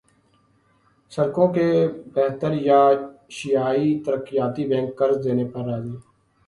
سڑکوں 1.11 1.47
کی 1.55 1.67
بہتریایشیائی 2.13 3.87
ترقیاتی 4.05 4.63
بینک 4.69 4.89
قرض 4.99 5.17
دینے 5.23 5.45
پر 5.51 5.63
راضی 5.69 5.95